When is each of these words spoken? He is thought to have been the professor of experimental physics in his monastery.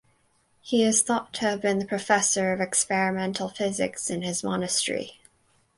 He 0.61 0.83
is 0.83 1.03
thought 1.03 1.31
to 1.33 1.41
have 1.41 1.61
been 1.61 1.77
the 1.77 1.85
professor 1.85 2.51
of 2.51 2.59
experimental 2.59 3.49
physics 3.49 4.09
in 4.09 4.23
his 4.23 4.43
monastery. 4.43 5.19